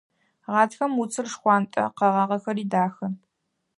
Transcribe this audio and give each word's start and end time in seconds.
Гъатхэм 0.53 0.93
уцыр 1.01 1.25
шхъуантӀэ, 1.31 1.85
къэгъагъэхэри 1.97 2.65
дахэ. 2.71 3.07